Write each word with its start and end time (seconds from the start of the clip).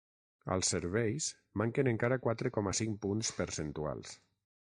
Als 0.53 0.69
serveis, 0.75 1.27
manquen 1.63 1.91
encara 1.91 2.17
quatre 2.25 2.51
coma 2.57 2.75
cinc 2.81 2.99
punts 3.05 3.33
percentuals. 3.43 4.17